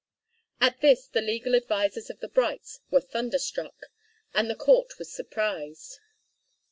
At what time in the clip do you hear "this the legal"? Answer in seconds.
0.81-1.53